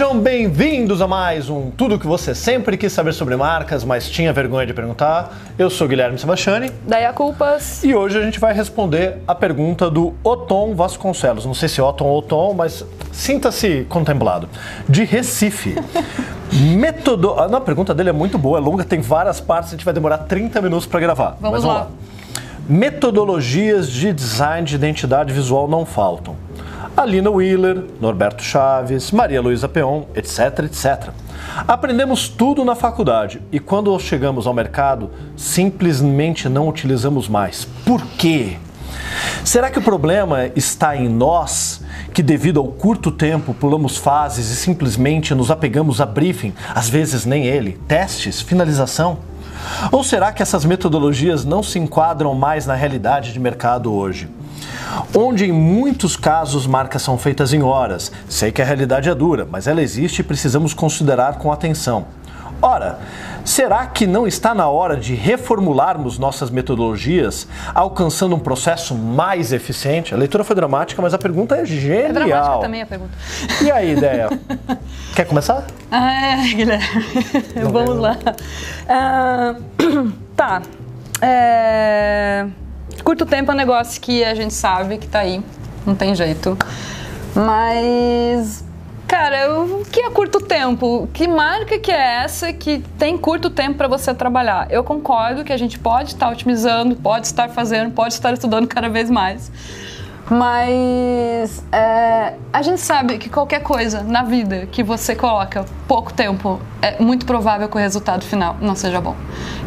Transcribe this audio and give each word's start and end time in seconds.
Sejam 0.00 0.18
bem-vindos 0.18 1.02
a 1.02 1.06
mais 1.06 1.50
um 1.50 1.70
Tudo 1.70 1.98
que 1.98 2.06
você 2.06 2.34
sempre 2.34 2.78
quis 2.78 2.90
saber 2.90 3.12
sobre 3.12 3.36
marcas, 3.36 3.84
mas 3.84 4.08
tinha 4.08 4.32
vergonha 4.32 4.64
de 4.64 4.72
perguntar. 4.72 5.30
Eu 5.58 5.68
sou 5.68 5.86
Guilherme 5.86 6.18
Sebastiani. 6.18 6.72
Daí 6.88 7.04
a 7.04 7.12
culpas. 7.12 7.84
E 7.84 7.94
hoje 7.94 8.16
a 8.16 8.22
gente 8.22 8.40
vai 8.40 8.54
responder 8.54 9.18
a 9.28 9.34
pergunta 9.34 9.90
do 9.90 10.14
Otom 10.24 10.74
Vasconcelos. 10.74 11.44
Não 11.44 11.52
sei 11.52 11.68
se 11.68 11.82
Otom 11.82 12.06
ou 12.06 12.20
Otom, 12.20 12.54
mas 12.54 12.82
sinta-se 13.12 13.84
contemplado. 13.90 14.48
De 14.88 15.04
Recife. 15.04 15.74
Metodo... 16.50 17.34
Ah, 17.38 17.46
não, 17.46 17.58
a 17.58 17.60
pergunta 17.60 17.92
dele 17.92 18.08
é 18.08 18.12
muito 18.14 18.38
boa, 18.38 18.56
é 18.56 18.60
longa, 18.62 18.84
tem 18.84 19.02
várias 19.02 19.38
partes, 19.38 19.68
a 19.68 19.72
gente 19.72 19.84
vai 19.84 19.92
demorar 19.92 20.16
30 20.16 20.62
minutos 20.62 20.86
para 20.86 20.98
gravar. 20.98 21.36
Vamos 21.38 21.58
mas 21.58 21.64
lá. 21.64 21.74
vamos 21.74 21.90
lá. 21.90 22.10
Metodologias 22.70 23.90
de 23.90 24.14
design 24.14 24.66
de 24.66 24.76
identidade 24.76 25.30
visual 25.30 25.68
não 25.68 25.84
faltam. 25.84 26.36
Alina 26.96 27.30
Wheeler, 27.30 27.84
Norberto 28.00 28.42
Chaves, 28.42 29.10
Maria 29.10 29.40
Luísa 29.40 29.68
Peon, 29.68 30.04
etc, 30.14 30.64
etc. 30.64 31.10
Aprendemos 31.66 32.28
tudo 32.28 32.64
na 32.64 32.74
faculdade 32.74 33.40
e 33.50 33.58
quando 33.58 33.98
chegamos 33.98 34.46
ao 34.46 34.52
mercado, 34.52 35.10
simplesmente 35.36 36.48
não 36.48 36.68
utilizamos 36.68 37.28
mais. 37.28 37.64
Por 37.84 38.02
quê? 38.18 38.58
Será 39.44 39.70
que 39.70 39.78
o 39.78 39.82
problema 39.82 40.50
está 40.54 40.96
em 40.96 41.08
nós, 41.08 41.82
que 42.12 42.22
devido 42.22 42.60
ao 42.60 42.68
curto 42.68 43.10
tempo 43.10 43.54
pulamos 43.54 43.96
fases 43.96 44.50
e 44.50 44.56
simplesmente 44.56 45.34
nos 45.34 45.50
apegamos 45.50 46.00
a 46.00 46.06
briefing, 46.06 46.52
às 46.74 46.88
vezes 46.88 47.24
nem 47.24 47.46
ele, 47.46 47.80
testes, 47.88 48.40
finalização? 48.40 49.18
Ou 49.90 50.02
será 50.04 50.32
que 50.32 50.42
essas 50.42 50.64
metodologias 50.64 51.44
não 51.44 51.62
se 51.62 51.78
enquadram 51.78 52.34
mais 52.34 52.66
na 52.66 52.74
realidade 52.74 53.32
de 53.32 53.40
mercado 53.40 53.92
hoje? 53.92 54.28
Onde 55.16 55.44
em 55.44 55.52
muitos 55.52 56.16
casos 56.16 56.66
marcas 56.66 57.02
são 57.02 57.18
feitas 57.18 57.52
em 57.52 57.62
horas. 57.62 58.12
Sei 58.28 58.50
que 58.50 58.62
a 58.62 58.64
realidade 58.64 59.08
é 59.08 59.14
dura, 59.14 59.46
mas 59.50 59.66
ela 59.66 59.82
existe 59.82 60.20
e 60.20 60.22
precisamos 60.22 60.74
considerar 60.74 61.38
com 61.38 61.52
atenção. 61.52 62.06
Ora, 62.62 62.98
será 63.42 63.86
que 63.86 64.06
não 64.06 64.26
está 64.26 64.54
na 64.54 64.68
hora 64.68 64.94
de 64.94 65.14
reformularmos 65.14 66.18
nossas 66.18 66.50
metodologias, 66.50 67.48
alcançando 67.74 68.36
um 68.36 68.38
processo 68.38 68.94
mais 68.94 69.50
eficiente? 69.52 70.12
A 70.12 70.16
leitura 70.16 70.44
foi 70.44 70.54
dramática, 70.54 71.00
mas 71.00 71.14
a 71.14 71.18
pergunta 71.18 71.56
é 71.56 71.64
genial. 71.64 72.10
É 72.10 72.12
dramática 72.12 72.58
também 72.58 72.82
a 72.82 72.86
pergunta. 72.86 73.12
E 73.62 73.70
aí, 73.70 73.92
ideia? 73.92 74.28
Quer 75.16 75.24
começar? 75.24 75.64
Ah, 75.90 76.12
é, 76.12 76.36
Guilherme. 76.54 77.04
Vamos 77.72 77.96
lá. 77.96 78.18
Ah, 78.86 79.54
tá. 80.36 80.62
É, 81.22 82.46
Curto 83.10 83.26
tempo 83.26 83.50
é 83.50 83.54
um 83.54 83.56
negócio 83.56 84.00
que 84.00 84.22
a 84.22 84.36
gente 84.36 84.54
sabe 84.54 84.96
que 84.96 85.08
tá 85.08 85.18
aí. 85.18 85.42
Não 85.84 85.96
tem 85.96 86.14
jeito. 86.14 86.56
Mas. 87.34 88.64
Cara, 89.08 89.52
o 89.52 89.84
que 89.84 89.98
é 89.98 90.10
curto 90.10 90.40
tempo? 90.40 91.08
Que 91.12 91.26
marca 91.26 91.76
que 91.76 91.90
é 91.90 92.22
essa 92.22 92.52
que 92.52 92.78
tem 93.00 93.18
curto 93.18 93.50
tempo 93.50 93.78
para 93.78 93.88
você 93.88 94.14
trabalhar? 94.14 94.68
Eu 94.70 94.84
concordo 94.84 95.42
que 95.42 95.52
a 95.52 95.56
gente 95.56 95.76
pode 95.76 96.10
estar 96.10 96.30
otimizando, 96.30 96.94
pode 96.94 97.26
estar 97.26 97.48
fazendo, 97.48 97.90
pode 97.90 98.14
estar 98.14 98.32
estudando 98.32 98.68
cada 98.68 98.88
vez 98.88 99.10
mais. 99.10 99.50
Mas 100.30 101.60
é, 101.72 102.34
a 102.52 102.62
gente 102.62 102.80
sabe 102.80 103.18
que 103.18 103.28
qualquer 103.28 103.62
coisa 103.62 104.04
na 104.04 104.22
vida 104.22 104.68
que 104.70 104.80
você 104.80 105.16
coloca 105.16 105.64
pouco 105.88 106.12
tempo, 106.12 106.60
é 106.80 107.02
muito 107.02 107.26
provável 107.26 107.68
que 107.68 107.76
o 107.76 107.80
resultado 107.80 108.24
final 108.24 108.56
não 108.60 108.76
seja 108.76 109.00
bom. 109.00 109.16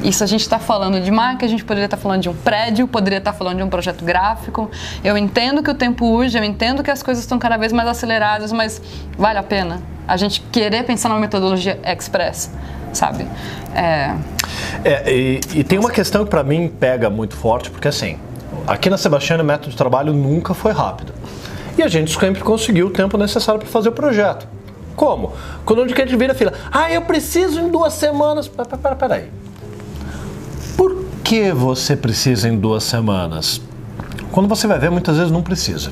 Isso 0.02 0.24
a 0.24 0.28
gente 0.28 0.40
está 0.40 0.58
falando 0.58 1.02
de 1.02 1.12
marca, 1.12 1.46
a 1.46 1.50
gente 1.50 1.66
poderia 1.66 1.86
estar 1.86 1.98
falando 1.98 2.22
de 2.22 2.30
um 2.30 2.34
prédio, 2.34 2.88
poderia 2.88 3.20
estar 3.20 3.34
falando 3.34 3.58
de 3.58 3.64
um 3.64 3.70
projeto 3.70 4.06
gráfico. 4.06 4.72
Eu 5.04 5.18
entendo 5.18 5.62
que 5.62 5.70
o 5.70 5.76
tempo 5.76 6.06
urge, 6.06 6.38
eu 6.38 6.44
entendo 6.46 6.82
que 6.82 6.90
as 6.90 7.04
coisas 7.04 7.24
estão 7.24 7.38
cada 7.38 7.58
vez 7.58 7.74
mais 7.74 7.90
aceleradas, 7.90 8.54
mas 8.54 8.82
vale 9.18 9.40
a 9.40 9.44
pena 9.44 9.82
a 10.08 10.16
gente 10.16 10.40
querer 10.52 10.84
pensar 10.84 11.10
numa 11.10 11.20
metodologia 11.20 11.78
express, 11.84 12.50
sabe? 12.94 13.28
É, 13.76 14.16
É, 14.84 15.12
e, 15.12 15.42
e 15.56 15.64
tem 15.64 15.80
uma 15.80 15.92
questão 15.92 16.24
que 16.24 16.30
para 16.30 16.44
mim 16.44 16.68
pega 16.68 17.10
muito 17.10 17.36
forte, 17.36 17.70
porque 17.70 17.88
assim, 17.88 18.18
aqui 18.68 18.90
na 18.90 18.98
Sebastiana 18.98 19.44
o 19.44 19.46
método 19.46 19.72
de 19.72 19.78
trabalho 19.78 20.14
nunca 20.14 20.54
foi 20.54 20.72
rápido. 20.72 21.14
E 21.78 21.84
a 21.84 21.88
gente 21.88 22.18
sempre 22.18 22.42
conseguiu 22.42 22.88
o 22.88 22.90
tempo 22.90 23.18
necessário 23.18 23.60
para 23.60 23.70
fazer 23.70 23.90
o 23.90 23.92
projeto. 23.92 24.48
Como? 24.96 25.34
Quando 25.66 25.82
a 25.82 25.88
gente 25.88 26.16
vira 26.16 26.36
fila, 26.36 26.54
ah, 26.72 26.92
eu 26.92 27.02
preciso 27.02 27.60
em 27.60 27.70
duas 27.70 27.94
semanas. 27.94 28.48
Pera, 28.48 28.78
pera, 28.78 28.96
pera 28.96 29.16
aí. 29.16 29.32
Por 30.78 31.06
que 31.24 31.52
você 31.52 31.96
precisa 31.96 32.48
em 32.48 32.58
duas 32.58 32.84
semanas? 32.84 33.60
Quando 34.32 34.48
você 34.48 34.68
vai 34.68 34.78
ver, 34.78 34.92
muitas 34.92 35.18
vezes 35.18 35.32
não 35.32 35.42
precisa. 35.42 35.92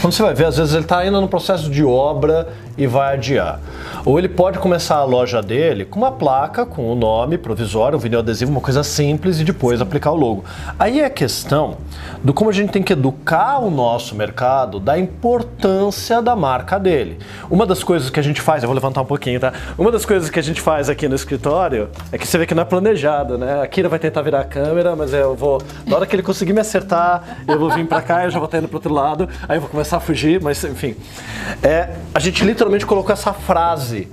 Quando 0.00 0.12
você 0.12 0.22
vai 0.22 0.34
ver, 0.34 0.46
às 0.46 0.56
vezes 0.56 0.74
ele 0.74 0.82
está 0.82 0.98
ainda 0.98 1.20
no 1.20 1.28
processo 1.28 1.70
de 1.70 1.84
obra 1.84 2.48
e 2.78 2.86
vai 2.86 3.14
adiar. 3.14 3.60
Ou 4.04 4.18
ele 4.18 4.28
pode 4.28 4.58
começar 4.60 4.96
a 4.96 5.04
loja 5.04 5.42
dele 5.42 5.84
com 5.84 5.98
uma 5.98 6.12
placa 6.12 6.64
com 6.64 6.90
o 6.90 6.94
nome 6.94 7.36
provisório, 7.36 7.98
um 7.98 8.00
vinil 8.00 8.20
adesivo, 8.20 8.52
uma 8.52 8.60
coisa 8.60 8.82
simples 8.84 9.40
e 9.40 9.44
depois 9.44 9.80
aplicar 9.80 10.12
o 10.12 10.16
logo. 10.16 10.44
Aí 10.78 11.00
é 11.00 11.04
a 11.04 11.10
questão 11.10 11.76
do 12.22 12.32
como 12.32 12.48
a 12.48 12.52
gente 12.52 12.70
tem 12.70 12.82
que 12.82 12.92
educar 12.92 13.58
o 13.58 13.70
nosso 13.70 14.14
mercado 14.14 14.78
da 14.78 14.96
importância 14.96 16.22
da 16.22 16.36
marca 16.36 16.78
dele. 16.78 17.18
Uma 17.50 17.66
das 17.66 17.82
coisas 17.82 18.08
que 18.08 18.20
a 18.20 18.22
gente 18.22 18.40
faz, 18.40 18.62
eu 18.62 18.68
vou 18.68 18.74
levantar 18.74 19.02
um 19.02 19.06
pouquinho, 19.06 19.40
tá? 19.40 19.52
Uma 19.76 19.90
das 19.90 20.06
coisas 20.06 20.30
que 20.30 20.38
a 20.38 20.42
gente 20.42 20.60
faz 20.60 20.88
aqui 20.88 21.08
no 21.08 21.16
escritório 21.16 21.88
é 22.12 22.18
que 22.18 22.26
você 22.26 22.38
vê 22.38 22.46
que 22.46 22.54
não 22.54 22.62
é 22.62 22.66
planejado, 22.66 23.36
né? 23.36 23.60
A 23.60 23.66
Kira 23.66 23.88
vai 23.88 23.98
tentar 23.98 24.22
virar 24.22 24.40
a 24.40 24.44
câmera, 24.44 24.94
mas 24.94 25.12
eu 25.12 25.34
vou. 25.34 25.60
Na 25.84 25.96
hora 25.96 26.06
que 26.06 26.14
ele 26.14 26.22
conseguir 26.22 26.52
me 26.52 26.60
acertar, 26.60 27.38
eu 27.46 27.58
vou 27.58 27.70
vir 27.70 27.86
pra 27.86 28.00
cá, 28.00 28.24
eu 28.24 28.30
já 28.30 28.38
vou 28.38 28.46
estar 28.46 28.58
indo 28.58 28.68
pro 28.68 28.76
outro 28.76 28.94
lado, 28.94 29.28
aí 29.48 29.56
eu 29.56 29.60
vou 29.60 29.68
começar 29.68 29.96
a 29.96 30.00
fugir, 30.00 30.40
mas 30.40 30.62
enfim. 30.62 30.94
É, 31.62 31.90
a 32.14 32.20
gente 32.20 32.44
literalmente 32.44 32.67
colocou 32.86 33.12
essa 33.12 33.32
frase 33.32 34.08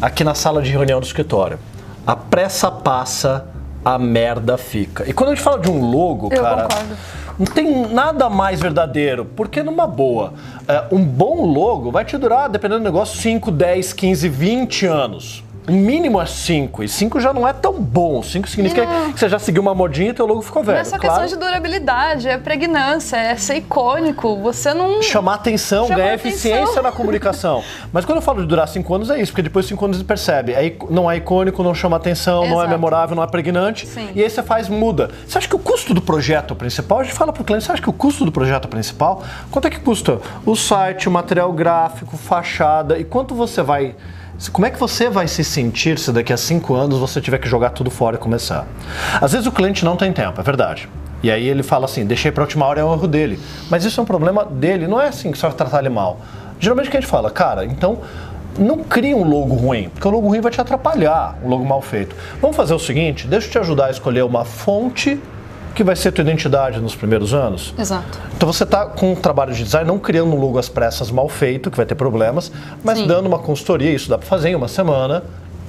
aqui 0.00 0.24
na 0.24 0.34
sala 0.34 0.62
de 0.62 0.70
reunião 0.70 1.00
do 1.00 1.06
escritório. 1.06 1.58
A 2.06 2.14
pressa 2.14 2.70
passa, 2.70 3.46
a 3.84 3.98
merda 3.98 4.56
fica. 4.58 5.08
E 5.08 5.12
quando 5.12 5.30
a 5.30 5.34
gente 5.34 5.44
fala 5.44 5.58
de 5.58 5.70
um 5.70 5.80
logo, 5.90 6.28
Eu 6.32 6.42
cara. 6.42 6.62
concordo. 6.62 6.96
Não 7.38 7.46
tem 7.46 7.88
nada 7.88 8.30
mais 8.30 8.60
verdadeiro, 8.60 9.24
porque 9.24 9.62
numa 9.62 9.86
boa, 9.86 10.34
é, 10.68 10.84
um 10.92 11.04
bom 11.04 11.44
logo 11.46 11.90
vai 11.90 12.04
te 12.04 12.16
durar, 12.16 12.48
dependendo 12.48 12.80
do 12.80 12.84
negócio, 12.84 13.20
5, 13.20 13.50
10, 13.50 13.92
15, 13.92 14.28
20 14.28 14.86
anos. 14.86 15.42
O 15.66 15.72
mínimo 15.72 16.20
é 16.20 16.26
5, 16.26 16.82
e 16.82 16.88
5 16.88 17.18
já 17.20 17.32
não 17.32 17.48
é 17.48 17.52
tão 17.52 17.72
bom. 17.80 18.22
5 18.22 18.46
significa 18.48 18.84
Não. 18.84 19.12
que 19.14 19.18
você 19.18 19.30
já 19.30 19.38
seguiu 19.38 19.62
uma 19.62 19.74
modinha 19.74 20.10
e 20.10 20.12
teu 20.12 20.26
logo 20.26 20.42
ficou 20.42 20.62
velho. 20.62 20.74
não 20.76 20.82
é 20.82 20.84
só 20.84 20.98
claro. 20.98 21.20
questão 21.22 21.38
de 21.38 21.42
durabilidade, 21.42 22.28
é 22.28 22.36
pregnância, 22.36 23.16
é 23.16 23.34
ser 23.36 23.56
icônico. 23.56 24.36
Você 24.42 24.74
não. 24.74 25.02
chamar 25.02 25.34
atenção, 25.34 25.86
Chamar 25.86 25.96
ganhar 26.00 26.14
atenção. 26.14 26.30
eficiência 26.30 26.82
na 26.82 26.92
comunicação. 26.92 27.62
Mas 27.90 28.04
quando 28.04 28.16
eu 28.16 28.22
falo 28.22 28.42
de 28.42 28.46
durar 28.46 28.68
cinco 28.68 28.94
anos, 28.94 29.08
é 29.08 29.18
isso, 29.18 29.32
porque 29.32 29.40
depois 29.42 29.64
de 29.64 29.70
cinco 29.70 29.82
anos 29.86 29.96
você 29.96 30.04
percebe. 30.04 30.54
Aí 30.54 30.76
não 30.90 31.10
é 31.10 31.16
icônico, 31.16 31.62
não 31.62 31.74
chama 31.74 31.96
atenção, 31.96 32.42
não 32.42 32.56
é 32.56 32.64
Exato. 32.64 32.68
memorável, 32.70 33.16
não 33.16 33.22
é 33.22 33.26
pregnante. 33.26 33.86
Sim. 33.86 34.10
E 34.14 34.22
aí 34.22 34.28
você 34.28 34.42
faz, 34.42 34.68
muda. 34.68 35.10
Você 35.26 35.38
acha 35.38 35.48
que 35.48 35.56
o 35.56 35.58
custo 35.58 35.94
do 35.94 36.02
projeto 36.02 36.54
principal, 36.54 37.00
a 37.00 37.04
gente 37.04 37.14
fala 37.14 37.32
pro 37.32 37.42
cliente, 37.42 37.64
você 37.64 37.72
acha 37.72 37.80
que 37.80 37.88
o 37.88 37.92
custo 37.94 38.26
do 38.26 38.32
projeto 38.32 38.68
principal, 38.68 39.22
quanto 39.50 39.66
é 39.66 39.70
que 39.70 39.80
custa 39.80 40.20
o 40.44 40.54
site, 40.54 41.08
o 41.08 41.10
material 41.10 41.50
gráfico, 41.54 42.18
fachada, 42.18 42.98
e 42.98 43.04
quanto 43.04 43.34
você 43.34 43.62
vai. 43.62 43.94
Como 44.52 44.66
é 44.66 44.70
que 44.70 44.78
você 44.78 45.08
vai 45.08 45.28
se 45.28 45.44
sentir 45.44 45.96
se 45.98 46.10
daqui 46.10 46.32
a 46.32 46.36
cinco 46.36 46.74
anos 46.74 46.98
você 46.98 47.20
tiver 47.20 47.38
que 47.38 47.48
jogar 47.48 47.70
tudo 47.70 47.88
fora 47.88 48.16
e 48.16 48.18
começar? 48.18 48.66
Às 49.20 49.32
vezes 49.32 49.46
o 49.46 49.52
cliente 49.52 49.84
não 49.84 49.96
tem 49.96 50.12
tempo, 50.12 50.40
é 50.40 50.44
verdade. 50.44 50.88
E 51.22 51.30
aí 51.30 51.48
ele 51.48 51.62
fala 51.62 51.84
assim, 51.84 52.04
deixei 52.04 52.32
para 52.32 52.42
última 52.42 52.66
hora 52.66 52.80
é 52.80 52.84
um 52.84 52.92
erro 52.92 53.06
dele. 53.06 53.38
Mas 53.70 53.84
isso 53.84 54.00
é 54.00 54.02
um 54.02 54.06
problema 54.06 54.44
dele, 54.44 54.88
não 54.88 55.00
é 55.00 55.08
assim 55.08 55.30
que 55.30 55.38
vai 55.38 55.52
tratar 55.52 55.78
ele 55.78 55.88
mal. 55.88 56.20
Geralmente 56.58 56.88
o 56.88 56.90
que 56.90 56.96
a 56.96 57.00
gente 57.00 57.08
fala, 57.08 57.30
cara, 57.30 57.64
então 57.64 58.00
não 58.58 58.78
cria 58.78 59.16
um 59.16 59.22
logo 59.22 59.54
ruim, 59.54 59.88
porque 59.88 60.06
o 60.06 60.10
logo 60.10 60.26
ruim 60.26 60.40
vai 60.40 60.50
te 60.50 60.60
atrapalhar, 60.60 61.38
um 61.42 61.48
logo 61.48 61.64
mal 61.64 61.80
feito. 61.80 62.14
Vamos 62.40 62.56
fazer 62.56 62.74
o 62.74 62.78
seguinte, 62.78 63.28
deixa 63.28 63.46
eu 63.46 63.52
te 63.52 63.58
ajudar 63.58 63.86
a 63.86 63.90
escolher 63.90 64.24
uma 64.24 64.44
fonte 64.44 65.20
que 65.74 65.82
vai 65.82 65.96
ser 65.96 66.12
tua 66.12 66.22
identidade 66.22 66.80
nos 66.80 66.94
primeiros 66.94 67.34
anos. 67.34 67.74
Exato. 67.78 68.18
Então 68.36 68.50
você 68.50 68.64
está 68.64 68.86
com 68.86 69.12
um 69.12 69.14
trabalho 69.14 69.52
de 69.52 69.64
design, 69.64 69.86
não 69.86 69.98
criando 69.98 70.34
um 70.34 70.40
logo 70.40 70.58
às 70.58 70.68
pressas 70.68 71.10
mal 71.10 71.28
feito, 71.28 71.70
que 71.70 71.76
vai 71.76 71.84
ter 71.84 71.94
problemas, 71.94 72.52
mas 72.82 72.98
Sim. 72.98 73.06
dando 73.06 73.26
uma 73.26 73.38
consultoria, 73.38 73.90
isso 73.90 74.08
dá 74.08 74.16
para 74.16 74.26
fazer 74.26 74.50
em 74.50 74.54
uma 74.54 74.68
semana, 74.68 75.24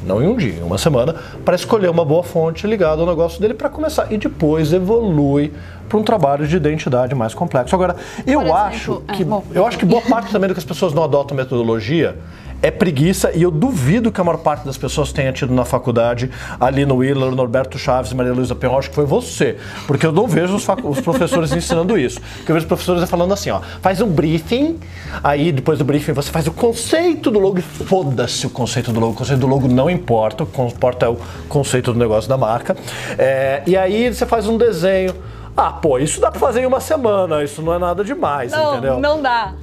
não 0.06 0.22
em 0.22 0.28
um 0.28 0.38
dia, 0.38 0.60
em 0.60 0.64
uma 0.64 0.78
semana, 0.78 1.16
para 1.44 1.56
escolher 1.56 1.90
uma 1.90 2.06
boa 2.06 2.24
fonte 2.24 2.68
ligada 2.68 3.02
ao 3.02 3.08
negócio 3.08 3.42
dele 3.42 3.56
para 3.56 3.70
começar. 3.70 4.12
E 4.12 4.18
depois 4.18 4.72
evolui 4.72 5.52
para 5.90 5.98
um 5.98 6.04
trabalho 6.04 6.48
de 6.48 6.56
identidade 6.56 7.16
mais 7.16 7.34
complexo. 7.34 7.74
Agora, 7.74 7.96
eu 8.26 8.42
exemplo, 8.42 8.58
acho 8.58 9.04
é, 9.08 9.14
que 9.14 9.24
bom. 9.24 9.44
eu 9.54 9.66
acho 9.66 9.78
que 9.78 9.86
boa 9.86 10.02
parte 10.02 10.32
também 10.32 10.48
do 10.48 10.54
que 10.54 10.60
as 10.60 10.66
pessoas 10.66 10.94
não 10.94 11.04
adotam 11.04 11.36
metodologia 11.36 12.16
é 12.62 12.72
preguiça 12.72 13.32
e 13.34 13.44
eu 13.44 13.52
duvido 13.52 14.12
que 14.12 14.20
a 14.20 14.24
maior 14.24 14.38
parte 14.38 14.66
das 14.66 14.78
pessoas 14.78 15.12
tenha 15.12 15.32
tido 15.32 15.54
na 15.54 15.66
faculdade 15.66 16.30
ali 16.60 16.86
no 16.86 16.96
Willer, 16.98 17.32
Norberto 17.32 17.78
Chaves, 17.78 18.14
Maria 18.14 18.34
Luísa 18.34 18.56
acho 18.78 18.90
que 18.90 18.96
foi 18.96 19.06
você. 19.06 19.58
Porque 19.86 20.06
eu 20.06 20.12
não 20.12 20.28
vejo 20.28 20.56
os, 20.56 20.66
os 20.84 21.00
professores 21.02 21.52
ensinando 21.52 21.98
isso. 21.98 22.20
Porque 22.38 22.52
eu 22.52 22.56
vejo 22.56 22.66
os 22.66 22.68
professores 22.68 23.10
falando 23.10 23.34
assim, 23.34 23.50
ó, 23.52 23.62
faz 23.82 24.02
um 24.02 24.08
briefing, 24.08 24.80
aí 25.24 25.52
depois 25.52 25.78
do 25.80 25.86
briefing 25.86 26.14
você 26.14 26.32
faz 26.32 26.48
o 26.48 26.52
conceito 26.52 27.30
do 27.30 27.40
logo 27.40 27.60
e 27.60 27.62
foda-se 27.62 28.48
o 28.48 28.50
conceito 28.50 28.92
do 28.92 29.00
logo. 29.00 29.14
O 29.14 29.16
conceito 29.16 29.40
do 29.40 29.48
logo 29.48 29.68
não 29.68 29.90
importa, 29.90 30.44
o 30.44 30.48
que 30.48 30.62
importa 30.62 31.06
é 31.06 31.10
o 31.10 31.18
conceito 31.48 31.94
do 31.94 32.00
negócio 32.00 32.30
da 32.30 32.38
marca. 32.38 32.76
É, 33.18 33.62
e 33.66 33.78
aí 33.78 34.14
você 34.14 34.26
faz 34.26 34.48
um 34.48 34.58
desenho. 34.58 35.14
Ah, 35.56 35.72
pô, 35.72 35.98
isso 35.98 36.20
dá 36.20 36.30
pra 36.30 36.40
fazer 36.40 36.62
em 36.62 36.66
uma 36.66 36.82
semana, 36.82 37.42
isso 37.42 37.62
não 37.62 37.74
é 37.74 37.80
nada 37.80 38.04
demais, 38.04 38.52
Não, 38.52 38.74
entendeu? 38.74 39.00
não 39.00 39.22
dá. 39.22 39.54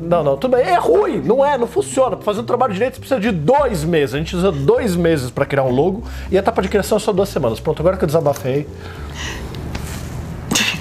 Não, 0.00 0.22
não, 0.22 0.36
tudo 0.36 0.56
bem. 0.56 0.66
É 0.66 0.78
ruim, 0.78 1.20
não 1.20 1.44
é, 1.44 1.58
não 1.58 1.66
funciona. 1.66 2.16
Pra 2.16 2.24
fazer 2.24 2.40
um 2.40 2.44
trabalho 2.44 2.72
direito 2.72 2.94
você 2.94 3.00
precisa 3.00 3.20
de 3.20 3.30
dois 3.30 3.84
meses. 3.84 4.14
A 4.14 4.18
gente 4.18 4.34
usa 4.36 4.52
dois 4.52 4.96
meses 4.96 5.30
para 5.30 5.44
criar 5.44 5.64
um 5.64 5.70
logo 5.70 6.04
e 6.30 6.36
a 6.36 6.40
etapa 6.40 6.62
de 6.62 6.68
criação 6.68 6.96
é 6.96 7.00
só 7.00 7.12
duas 7.12 7.28
semanas. 7.28 7.60
Pronto, 7.60 7.80
agora 7.80 7.96
que 7.96 8.04
eu 8.04 8.06
desabafei. 8.06 8.66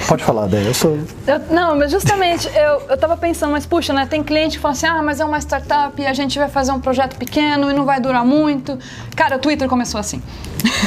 Pode 0.08 0.24
falar, 0.24 0.48
Déia. 0.48 0.68
Eu 0.68 0.74
sou. 0.74 0.98
Eu, 1.28 1.40
não, 1.50 1.78
mas 1.78 1.92
justamente 1.92 2.48
eu, 2.48 2.82
eu 2.90 2.98
tava 2.98 3.18
pensando, 3.18 3.52
mas 3.52 3.66
puxa, 3.66 3.92
né? 3.92 4.06
Tem 4.06 4.24
cliente 4.24 4.56
que 4.56 4.62
fala 4.62 4.72
assim: 4.72 4.86
ah, 4.86 5.02
mas 5.04 5.20
é 5.20 5.26
uma 5.26 5.38
startup 5.40 6.02
e 6.02 6.08
a 6.08 6.14
gente 6.14 6.40
vai 6.40 6.48
fazer 6.48 6.72
um 6.72 6.80
projeto 6.80 7.18
pequeno 7.18 7.70
e 7.70 7.74
não 7.74 7.84
vai 7.84 8.00
durar 8.00 8.24
muito. 8.24 8.80
Cara, 9.16 9.36
o 9.36 9.40
Twitter 9.40 9.68
começou 9.68 10.00
assim. 10.00 10.22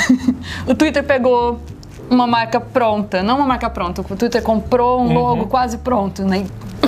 o 0.67 0.75
Twitter 0.75 1.05
pegou 1.05 1.61
uma 2.09 2.27
marca 2.27 2.59
pronta, 2.61 3.23
não 3.23 3.37
uma 3.37 3.47
marca 3.47 3.69
pronta, 3.69 4.01
o 4.01 4.17
Twitter 4.17 4.43
comprou 4.43 5.01
um 5.01 5.13
logo 5.13 5.43
uhum. 5.43 5.49
quase 5.49 5.79
pronto, 5.79 6.25
né? 6.25 6.47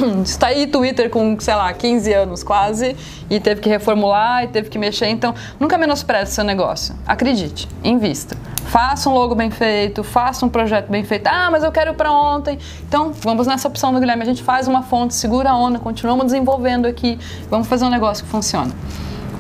está 0.25 0.49
aí 0.49 0.67
Twitter 0.67 1.11
com, 1.11 1.39
sei 1.39 1.55
lá, 1.55 1.73
15 1.73 2.13
anos 2.13 2.43
quase, 2.43 2.97
e 3.31 3.41
teve 3.41 3.61
que 3.61 3.69
reformular 3.69 4.45
e 4.45 4.49
teve 4.49 4.69
que 4.69 4.79
mexer. 4.79 5.09
Então, 5.09 5.35
nunca 5.59 5.79
menospreze 5.79 6.33
seu 6.33 6.45
negócio. 6.45 6.95
Acredite, 7.07 7.69
invista. 7.83 8.37
Faça 8.67 9.09
um 9.09 9.15
logo 9.15 9.35
bem 9.35 9.51
feito, 9.51 10.03
faça 10.03 10.47
um 10.47 10.49
projeto 10.49 10.89
bem 10.91 11.05
feito. 11.05 11.27
Ah, 11.27 11.51
mas 11.51 11.63
eu 11.63 11.73
quero 11.73 11.95
para 11.95 12.11
ontem. 12.11 12.59
Então, 12.89 13.13
vamos 13.13 13.47
nessa 13.47 13.69
opção 13.69 13.93
do 13.93 14.01
Guilherme. 14.01 14.23
A 14.23 14.27
gente 14.27 14.43
faz 14.43 14.67
uma 14.69 14.83
fonte, 14.83 15.15
segura 15.15 15.51
a 15.51 15.57
onda, 15.57 15.79
continuamos 15.79 16.27
desenvolvendo 16.27 16.87
aqui. 16.87 17.19
Vamos 17.51 17.67
fazer 17.67 17.85
um 17.85 17.91
negócio 17.91 18.25
que 18.25 18.31
funcione. 18.31 18.73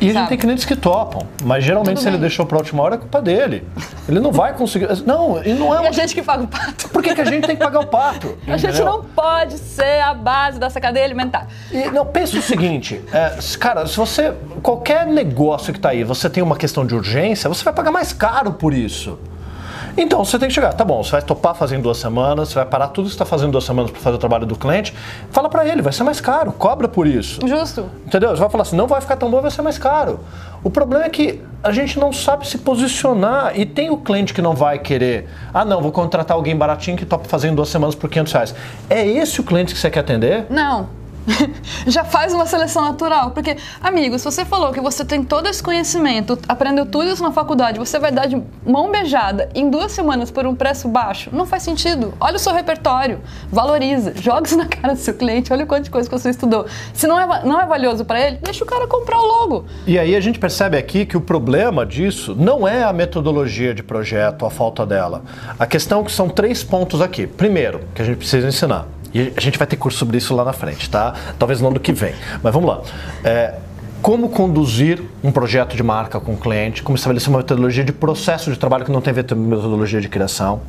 E 0.02 0.10
a 0.10 0.12
gente 0.12 0.28
tem 0.28 0.38
clientes 0.38 0.64
que 0.64 0.74
topam, 0.74 1.26
mas 1.44 1.64
geralmente 1.64 1.96
Tudo 1.96 1.98
se 1.98 2.04
bem. 2.06 2.14
ele 2.14 2.20
deixou 2.20 2.44
para 2.44 2.58
última 2.58 2.82
hora 2.82 2.96
é 2.96 2.98
culpa 2.98 3.22
dele. 3.22 3.66
Ele 4.08 4.18
não 4.18 4.32
vai 4.32 4.52
conseguir. 4.52 4.88
Não, 5.06 5.42
e 5.42 5.52
não 5.52 5.74
é. 5.78 5.84
E 5.84 5.86
a 5.86 5.92
gente 5.92 6.14
que 6.14 6.22
paga 6.22 6.42
o 6.42 6.48
pato. 6.48 6.88
Por 6.88 7.02
que, 7.02 7.14
que 7.14 7.20
a 7.20 7.24
gente 7.24 7.46
tem 7.46 7.56
que 7.56 7.62
pagar 7.62 7.80
o 7.80 7.86
pato? 7.86 8.36
a 8.46 8.56
gente 8.56 8.80
não 8.82 9.04
pode 9.04 9.58
ser 9.58 10.00
a 10.00 10.12
base 10.12 10.58
dessa 10.58 10.80
cadeia 10.80 11.04
alimentar. 11.04 11.46
E, 11.70 11.90
não, 11.90 12.04
pensa 12.04 12.36
o 12.36 12.42
seguinte, 12.42 13.00
é, 13.12 13.38
cara, 13.58 13.86
se 13.86 13.96
você. 13.96 14.32
Qualquer 14.62 15.06
negócio 15.06 15.72
que 15.72 15.78
está 15.78 15.90
aí, 15.90 16.04
você 16.04 16.28
tem 16.28 16.42
uma 16.42 16.56
questão 16.56 16.84
de 16.84 16.94
urgência, 16.94 17.48
você 17.48 17.62
vai 17.62 17.72
pagar 17.72 17.90
mais 17.90 18.12
caro 18.12 18.52
por 18.52 18.74
isso. 18.74 19.18
Então 19.96 20.24
você 20.24 20.38
tem 20.38 20.48
que 20.48 20.54
chegar, 20.54 20.72
tá 20.72 20.84
bom, 20.84 21.02
você 21.02 21.12
vai 21.12 21.22
topar 21.22 21.54
fazer 21.54 21.76
em 21.76 21.80
duas 21.80 21.98
semanas, 21.98 22.48
você 22.48 22.54
vai 22.54 22.64
parar 22.64 22.88
tudo 22.88 23.04
que 23.04 23.10
você 23.10 23.14
está 23.14 23.26
fazendo 23.26 23.52
duas 23.52 23.64
semanas 23.64 23.90
para 23.90 24.00
fazer 24.00 24.16
o 24.16 24.18
trabalho 24.18 24.46
do 24.46 24.56
cliente, 24.56 24.94
fala 25.30 25.48
para 25.48 25.66
ele, 25.66 25.82
vai 25.82 25.92
ser 25.92 26.02
mais 26.02 26.20
caro, 26.20 26.52
cobra 26.52 26.88
por 26.88 27.06
isso. 27.06 27.46
Justo. 27.46 27.88
Entendeu? 28.06 28.30
Você 28.30 28.40
vai 28.40 28.48
falar 28.48 28.62
assim, 28.62 28.76
não 28.76 28.86
vai 28.86 29.00
ficar 29.00 29.16
tão 29.16 29.30
bom, 29.30 29.40
vai 29.40 29.50
ser 29.50 29.62
mais 29.62 29.76
caro. 29.76 30.20
O 30.64 30.70
problema 30.70 31.04
é 31.04 31.08
que 31.10 31.40
a 31.62 31.72
gente 31.72 31.98
não 31.98 32.12
sabe 32.12 32.46
se 32.46 32.58
posicionar 32.58 33.58
e 33.58 33.66
tem 33.66 33.90
o 33.90 33.96
cliente 33.96 34.32
que 34.32 34.40
não 34.40 34.54
vai 34.54 34.78
querer, 34.78 35.28
ah 35.52 35.64
não, 35.64 35.82
vou 35.82 35.92
contratar 35.92 36.36
alguém 36.36 36.56
baratinho 36.56 36.96
que 36.96 37.04
topa 37.04 37.28
fazer 37.28 37.48
em 37.48 37.54
duas 37.54 37.68
semanas 37.68 37.94
por 37.94 38.08
500 38.08 38.32
reais. 38.32 38.54
É 38.88 39.06
esse 39.06 39.40
o 39.40 39.44
cliente 39.44 39.74
que 39.74 39.80
você 39.80 39.90
quer 39.90 40.00
atender? 40.00 40.46
Não. 40.48 41.01
já 41.86 42.04
faz 42.04 42.32
uma 42.32 42.46
seleção 42.46 42.82
natural. 42.82 43.30
Porque, 43.30 43.56
amigo, 43.80 44.18
se 44.18 44.24
você 44.24 44.44
falou 44.44 44.72
que 44.72 44.80
você 44.80 45.04
tem 45.04 45.22
todo 45.22 45.48
esse 45.48 45.62
conhecimento, 45.62 46.38
aprendeu 46.48 46.86
tudo 46.86 47.08
isso 47.08 47.22
na 47.22 47.32
faculdade, 47.32 47.78
você 47.78 47.98
vai 47.98 48.12
dar 48.12 48.26
de 48.26 48.40
mão 48.66 48.90
beijada 48.90 49.48
em 49.54 49.70
duas 49.70 49.92
semanas 49.92 50.30
por 50.30 50.46
um 50.46 50.54
preço 50.54 50.88
baixo, 50.88 51.30
não 51.32 51.46
faz 51.46 51.62
sentido. 51.62 52.14
Olha 52.20 52.36
o 52.36 52.38
seu 52.38 52.52
repertório, 52.52 53.20
valoriza, 53.50 54.12
joga 54.16 54.46
isso 54.46 54.56
na 54.56 54.66
cara 54.66 54.94
do 54.94 55.00
seu 55.00 55.14
cliente, 55.14 55.52
olha 55.52 55.64
o 55.64 55.66
quanto 55.66 55.84
de 55.84 55.90
coisa 55.90 56.08
que 56.08 56.18
você 56.18 56.30
estudou. 56.30 56.66
Se 56.92 57.06
não 57.06 57.18
é, 57.18 57.44
não 57.44 57.60
é 57.60 57.66
valioso 57.66 58.04
para 58.04 58.20
ele, 58.20 58.38
deixa 58.42 58.64
o 58.64 58.66
cara 58.66 58.86
comprar 58.86 59.18
o 59.18 59.26
logo. 59.26 59.64
E 59.86 59.98
aí 59.98 60.14
a 60.14 60.20
gente 60.20 60.38
percebe 60.38 60.76
aqui 60.76 61.06
que 61.06 61.16
o 61.16 61.20
problema 61.20 61.84
disso 61.86 62.34
não 62.38 62.66
é 62.66 62.82
a 62.82 62.92
metodologia 62.92 63.74
de 63.74 63.82
projeto, 63.82 64.44
a 64.44 64.50
falta 64.50 64.84
dela. 64.84 65.22
A 65.58 65.66
questão 65.66 66.00
é 66.00 66.04
que 66.04 66.12
são 66.12 66.28
três 66.28 66.62
pontos 66.62 67.00
aqui. 67.00 67.26
Primeiro, 67.26 67.80
que 67.94 68.02
a 68.02 68.04
gente 68.04 68.16
precisa 68.16 68.46
ensinar 68.46 68.86
e 69.14 69.32
a 69.36 69.40
gente 69.40 69.58
vai 69.58 69.66
ter 69.66 69.76
curso 69.76 69.98
sobre 69.98 70.18
isso 70.18 70.34
lá 70.34 70.44
na 70.44 70.52
frente, 70.52 70.88
tá? 70.88 71.14
Talvez 71.38 71.60
no 71.60 71.68
ano 71.68 71.80
que 71.80 71.92
vem. 71.92 72.14
Mas 72.42 72.52
vamos 72.52 72.68
lá. 72.68 72.80
É, 73.24 73.54
como 74.02 74.28
conduzir 74.30 75.00
um 75.22 75.30
projeto 75.30 75.76
de 75.76 75.82
marca 75.82 76.18
com 76.18 76.32
o 76.32 76.36
cliente, 76.36 76.82
como 76.82 76.96
estabelecer 76.96 77.28
uma 77.28 77.38
metodologia 77.38 77.84
de 77.84 77.92
processo 77.92 78.50
de 78.50 78.58
trabalho 78.58 78.84
que 78.84 78.90
não 78.90 79.00
tem 79.00 79.12
a 79.12 79.14
ver 79.14 79.24
com 79.24 79.36
metodologia 79.36 80.00
de 80.00 80.08
criação, 80.08 80.60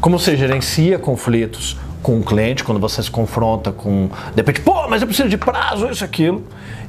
como 0.00 0.16
você 0.16 0.36
gerencia 0.36 0.96
conflitos 0.96 1.76
com 2.02 2.20
o 2.20 2.22
cliente 2.22 2.62
quando 2.62 2.78
você 2.78 3.02
se 3.02 3.10
confronta 3.10 3.72
com, 3.72 4.08
de 4.32 4.36
repente, 4.36 4.60
pô, 4.60 4.86
mas 4.88 5.02
eu 5.02 5.08
preciso 5.08 5.28
de 5.28 5.36
prazo, 5.36 5.90
isso, 5.90 6.04
aquilo, 6.04 6.44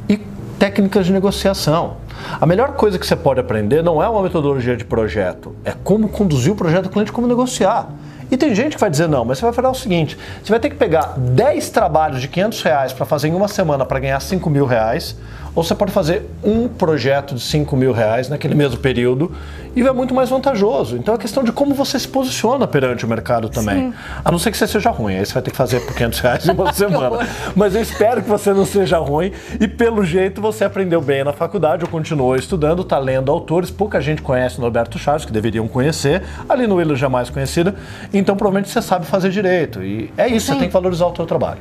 e 0.08 0.18
técnicas 0.60 1.08
de 1.08 1.12
negociação. 1.12 1.98
A 2.40 2.46
melhor 2.46 2.74
coisa 2.74 3.00
que 3.00 3.08
você 3.08 3.16
pode 3.16 3.40
aprender 3.40 3.82
não 3.82 4.04
é 4.04 4.08
uma 4.08 4.22
metodologia 4.22 4.78
de 4.78 4.86
projeto, 4.86 5.56
é 5.66 5.72
como 5.72 6.10
conduzir 6.10 6.52
o 6.52 6.56
projeto 6.56 6.84
do 6.84 6.90
cliente, 6.90 7.12
como 7.12 7.26
negociar. 7.26 7.90
E 8.32 8.38
tem 8.38 8.54
gente 8.54 8.76
que 8.76 8.80
vai 8.80 8.90
dizer, 8.90 9.08
não, 9.08 9.26
mas 9.26 9.40
você 9.40 9.46
vai 9.46 9.54
fazer 9.54 9.68
o 9.68 9.74
seguinte, 9.74 10.18
você 10.44 10.52
vai 10.52 10.60
ter 10.60 10.70
que 10.70 10.76
pegar 10.76 11.16
10 11.18 11.70
trabalhos 11.70 12.22
de 12.22 12.28
500 12.28 12.62
reais 12.62 12.94
para 12.94 13.06
fazer 13.06 13.28
em 13.28 13.34
uma 13.34 13.48
semana 13.48 13.86
para 13.86 14.00
ganhar 14.00 14.20
5 14.20 14.50
mil 14.50 14.66
reais, 14.66 15.16
ou 15.56 15.64
você 15.64 15.76
pode 15.76 15.92
fazer 15.92 16.26
um 16.44 16.68
projeto 16.68 17.36
de 17.36 17.42
5 17.42 17.76
mil 17.76 17.92
reais 17.92 18.30
naquele 18.30 18.56
mesmo 18.56 18.78
período 18.78 19.32
e 19.76 19.82
é 19.82 19.92
muito 19.92 20.14
mais 20.14 20.30
vantajoso. 20.30 20.98
Então 20.98 21.14
é 21.14 21.18
questão 21.18 21.44
de 21.44 21.52
como 21.52 21.74
você 21.74 22.00
se 22.00 22.08
posiciona 22.08 22.68
perante 22.68 23.06
o 23.06 23.08
mercado 23.08 23.50
também. 23.50 23.92
Sim. 23.92 23.94
A 24.24 24.32
não 24.32 24.40
ser 24.40 24.52
que 24.52 24.58
você 24.58 24.68
seja 24.68 24.90
ruim, 24.90 25.16
aí 25.16 25.26
você 25.26 25.34
vai 25.34 25.44
ter 25.44 25.52
que 25.52 25.58
fazer 25.58 25.80
por 25.82 25.94
500 25.94 26.20
reais 26.20 26.48
em 26.50 26.52
uma 26.52 26.74
semana. 26.74 27.28
Mas 27.56 27.76
eu 27.76 27.82
espero 27.82 28.22
que 28.22 28.30
você 28.30 28.54
não 28.54 28.66
seja 28.66 28.98
ruim 28.98 29.32
e 29.60 29.68
pelo 29.68 30.04
jeito 30.04 30.42
você 30.42 30.64
aprendeu 30.66 31.02
bem 31.02 31.24
na 31.24 31.34
faculdade 31.34 31.84
ou 31.84 31.90
continuou 31.90 32.36
estudando, 32.36 32.82
está 32.82 32.98
lendo 32.98 33.32
autores, 33.32 33.70
pouca 33.70 34.02
gente 34.02 34.22
conhece 34.22 34.58
o 34.58 34.62
Norberto 34.62 34.98
Chaves, 34.98 35.26
que 35.26 35.32
deveriam 35.32 35.68
conhecer, 35.68 36.24
ali 36.48 36.68
no 36.68 36.76
Willis 36.76 37.00
jamais 37.00 37.30
conhecido, 37.30 37.74
então 38.14 38.36
provavelmente 38.36 38.70
você 38.70 38.82
sabe 38.82 39.06
fazer 39.06 39.30
direito. 39.30 39.84
E 39.84 40.12
é 40.18 40.28
isso, 40.28 40.48
Sim. 40.48 40.54
você 40.54 40.60
tem 40.60 40.68
que 40.68 40.74
valorizar 40.74 41.06
o 41.08 41.16
seu 41.16 41.26
trabalho. 41.26 41.60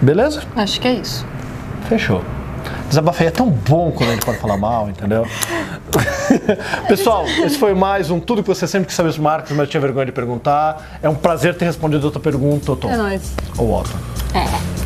Beleza? 0.00 0.42
Acho 0.56 0.80
que 0.80 0.88
é 0.88 0.92
isso. 0.94 1.26
Fechou. 1.88 2.22
Desabafei 2.88 3.26
é 3.26 3.30
tão 3.30 3.50
bom 3.50 3.92
quando 3.92 4.10
a 4.10 4.12
gente 4.14 4.24
pode 4.24 4.38
falar 4.38 4.56
mal, 4.56 4.88
entendeu? 4.88 5.26
Pessoal, 6.88 7.26
esse 7.26 7.58
foi 7.58 7.74
mais 7.74 8.10
um 8.10 8.18
Tudo 8.18 8.42
que 8.42 8.48
você 8.48 8.66
sempre 8.66 8.86
quis 8.86 8.96
saber 8.96 9.12
sobre 9.12 9.24
marcas, 9.24 9.54
mas 9.54 9.68
tinha 9.68 9.80
vergonha 9.80 10.06
de 10.06 10.12
perguntar. 10.12 10.98
É 11.02 11.08
um 11.08 11.14
prazer 11.14 11.54
ter 11.56 11.66
respondido 11.66 12.06
outra 12.06 12.20
pergunta, 12.20 12.74
Tom. 12.76 12.90
É 12.90 12.96
nóis. 12.96 13.34
Ou 13.58 13.78
Otto. 13.78 13.94
É. 14.34 14.77